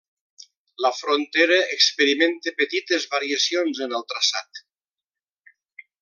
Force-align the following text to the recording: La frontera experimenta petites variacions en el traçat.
La 0.83 0.89
frontera 0.99 1.57
experimenta 1.75 2.53
petites 2.63 3.07
variacions 3.15 3.83
en 3.87 3.93
el 4.01 4.07
traçat. 4.15 4.63